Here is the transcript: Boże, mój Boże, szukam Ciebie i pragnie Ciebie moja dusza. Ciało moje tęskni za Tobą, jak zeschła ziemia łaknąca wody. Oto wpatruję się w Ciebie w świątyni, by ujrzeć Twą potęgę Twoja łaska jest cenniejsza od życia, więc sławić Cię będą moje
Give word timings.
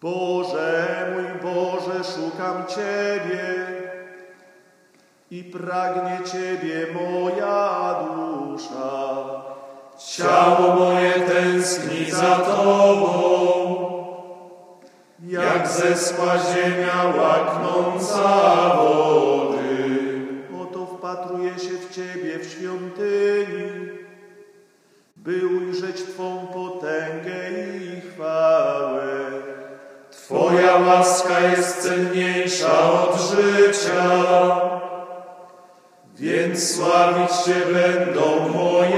Boże, 0.00 1.06
mój 1.14 1.52
Boże, 1.52 2.04
szukam 2.04 2.66
Ciebie 2.66 3.66
i 5.30 5.44
pragnie 5.44 6.18
Ciebie 6.32 6.86
moja 6.94 7.94
dusza. 8.04 9.18
Ciało 9.98 10.74
moje 10.74 11.12
tęskni 11.12 12.10
za 12.10 12.36
Tobą, 12.36 13.14
jak 15.22 15.68
zeschła 15.68 16.34
ziemia 16.38 17.04
łaknąca 17.22 18.28
wody. 18.76 19.98
Oto 20.62 20.86
wpatruję 20.86 21.58
się 21.58 21.70
w 21.88 21.94
Ciebie 21.94 22.38
w 22.38 22.50
świątyni, 22.52 23.88
by 25.16 25.46
ujrzeć 25.46 26.02
Twą 26.02 26.46
potęgę 26.46 26.97
Twoja 30.28 30.76
łaska 30.76 31.40
jest 31.40 31.82
cenniejsza 31.82 32.92
od 32.92 33.20
życia, 33.20 34.60
więc 36.14 36.74
sławić 36.76 37.30
Cię 37.30 37.54
będą 37.72 38.48
moje 38.48 38.97